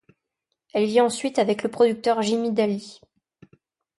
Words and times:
Elle 0.73 0.87
vit 0.87 0.99
ensuite 0.99 1.37
avec 1.37 1.61
le 1.61 1.69
producteur 1.69 2.23
Jimmy 2.23 2.51
Daly. 2.51 2.99